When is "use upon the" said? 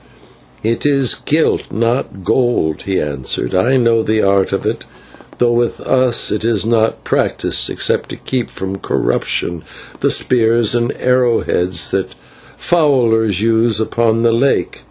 13.41-14.33